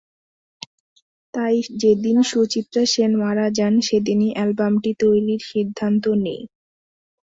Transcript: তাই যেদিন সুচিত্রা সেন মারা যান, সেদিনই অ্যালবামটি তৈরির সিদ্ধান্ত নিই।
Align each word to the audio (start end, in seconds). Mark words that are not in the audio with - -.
তাই 1.33 1.53
যেদিন 1.81 2.17
সুচিত্রা 2.31 2.83
সেন 2.93 3.11
মারা 3.23 3.47
যান, 3.57 3.73
সেদিনই 3.87 4.31
অ্যালবামটি 4.33 4.91
তৈরির 5.01 5.41
সিদ্ধান্ত 5.51 6.03
নিই। 6.23 6.41